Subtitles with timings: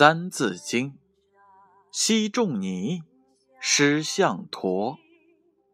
[0.00, 0.92] 三字经》：
[1.92, 3.02] 昔仲尼，
[3.60, 4.96] 师向陀，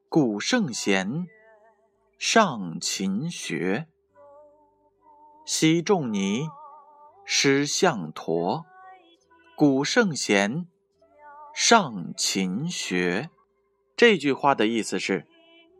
[0.08, 1.28] 古圣贤，
[2.18, 3.86] 上勤学。
[5.44, 6.48] 昔仲尼，
[7.24, 8.66] 师向陀，
[9.54, 10.66] 古圣贤，
[11.54, 13.30] 上勤学。
[13.94, 15.28] 这句话的意思是：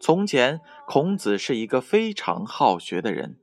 [0.01, 3.41] 从前孔子是一个非常好学的人。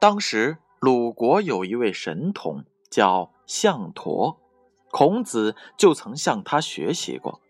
[0.00, 3.30] 当时鲁国有一位神童，叫。
[3.46, 4.40] 象陀，
[4.90, 7.40] 孔子就曾向他学习过。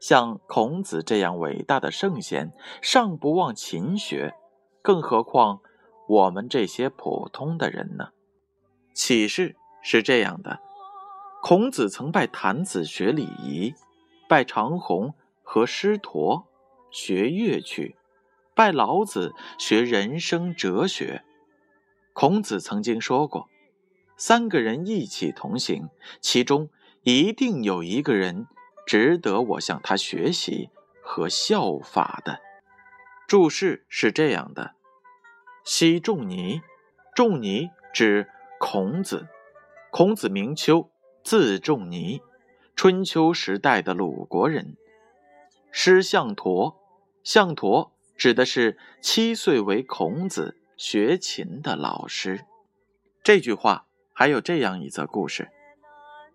[0.00, 4.34] 像孔子这样伟大的圣贤，尚不忘勤学，
[4.80, 5.60] 更何况
[6.06, 8.10] 我们这些普通的人呢？
[8.94, 10.60] 启示是这样的：
[11.42, 13.74] 孔子曾拜郯子学礼仪，
[14.28, 16.46] 拜长虹和师陀
[16.90, 17.96] 学乐曲，
[18.54, 21.24] 拜老子学人生哲学。
[22.12, 23.48] 孔子曾经说过。
[24.20, 26.68] 三个人一起同行，其中
[27.02, 28.48] 一定有一个人
[28.84, 32.40] 值得我向他学习和效法的。
[33.28, 34.74] 注释是这样的：
[35.64, 36.62] 昔仲尼，
[37.14, 39.28] 仲尼指孔子。
[39.92, 40.90] 孔子名丘，
[41.22, 42.20] 字仲尼，
[42.74, 44.76] 春秋时代的鲁国人。
[45.70, 46.76] 师向陀，
[47.22, 52.44] 向陀指的是七岁为孔子学琴的老师。
[53.22, 53.87] 这句话。
[54.18, 55.48] 还有这样一则故事：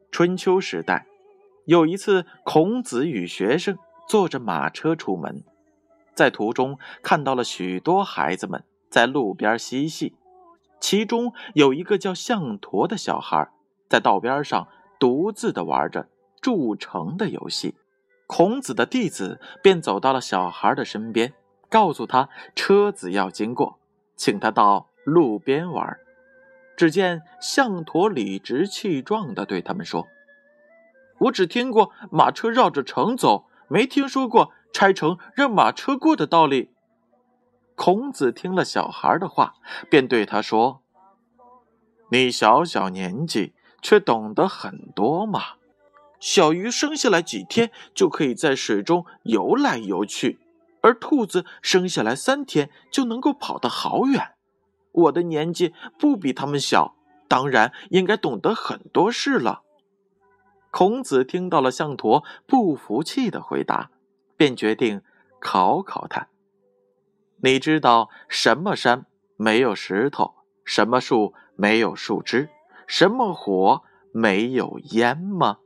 [0.10, 1.06] 春秋时代，
[1.66, 5.44] 有一次，孔子与学生坐着马车出门，
[6.16, 10.16] 在途中看到了许多孩子们在路边嬉戏，
[10.80, 13.52] 其中有一个叫项陀的小孩，
[13.90, 16.08] 在道边上独自的玩着
[16.40, 17.76] 筑城的游戏。
[18.28, 21.34] 孔子的弟子便走到了小孩的身边，
[21.68, 23.78] 告诉他车子要经过，
[24.16, 26.00] 请他到路边玩。
[26.76, 30.08] 只见象驼理直气壮地对他们说
[31.20, 36.72] ：“我只听过马车绕着城走，没听说过拆城让马车过的道理。”
[37.76, 39.56] 孔子听了小孩的话，
[39.90, 40.82] 便对他说
[42.12, 45.42] ：“你小小年纪却懂得很多嘛！
[46.20, 50.40] 小鱼生下来几天就可以在水中游来游去，
[50.82, 54.33] 而兔子生下来三天就能够跑得好远。”
[54.94, 56.96] 我的年纪不比他们小，
[57.28, 59.64] 当然应该懂得很多事了。
[60.72, 63.92] 孔子听到了项陀不服气的回答，
[64.38, 65.02] 便决定
[65.40, 66.30] 考考他。
[67.44, 69.06] 你知道什么山
[69.36, 72.50] 没有石头，什么树没有树枝，
[72.88, 75.58] 什么火没有烟吗？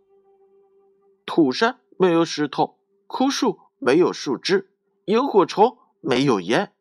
[1.25, 4.71] 土山没有石头，枯树没有树枝，
[5.05, 6.73] 萤火虫没有烟。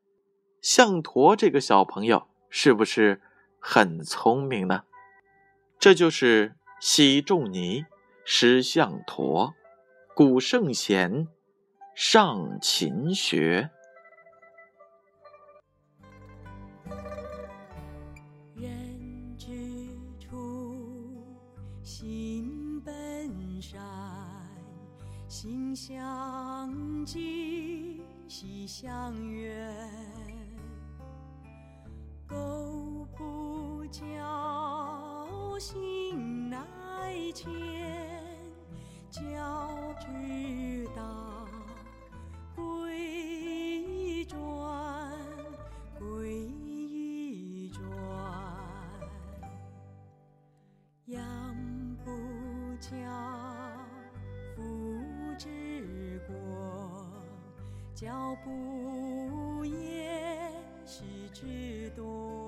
[0.62, 2.28] 项陀这个小朋友。
[2.48, 3.20] 是不是
[3.58, 4.84] 很聪明呢？
[5.78, 7.84] 这就是昔仲尼，
[8.24, 9.54] 师向陀，
[10.14, 11.28] 古圣贤，
[11.94, 13.70] 上勤学。
[18.54, 19.48] 人之
[20.18, 21.22] 初，
[21.82, 23.80] 性本善，
[25.28, 30.35] 性相近，习相远。
[39.32, 41.46] 教之道，
[42.54, 44.38] 贵以专，
[45.98, 47.82] 贵以专。
[51.06, 51.20] 养
[52.04, 52.10] 不
[52.80, 52.88] 教，
[54.54, 54.62] 父
[55.38, 56.34] 之过；
[57.94, 60.52] 教不严。
[60.84, 61.02] 师
[61.32, 62.45] 之惰。